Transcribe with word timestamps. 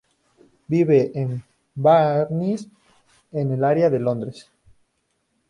Vive 0.65 1.11
en 1.13 1.43
Barnes, 1.75 2.67
en 3.33 3.51
el 3.51 3.63
área 3.63 3.87
de 3.91 3.99
Londres. 3.99 4.51